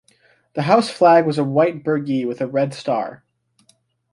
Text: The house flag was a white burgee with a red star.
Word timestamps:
The 0.55 0.63
house 0.63 0.89
flag 0.89 1.27
was 1.27 1.37
a 1.37 1.43
white 1.43 1.83
burgee 1.83 2.25
with 2.25 2.41
a 2.41 2.47
red 2.47 2.73
star. 2.73 3.23